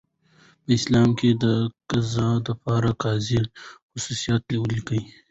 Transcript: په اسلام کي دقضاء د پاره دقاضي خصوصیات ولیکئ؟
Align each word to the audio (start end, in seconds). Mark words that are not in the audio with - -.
په 0.63 0.69
اسلام 0.77 1.09
کي 1.19 1.29
دقضاء 1.43 2.35
د 2.47 2.49
پاره 2.63 2.91
دقاضي 2.95 3.39
خصوصیات 3.91 4.43
ولیکئ؟ 4.61 5.01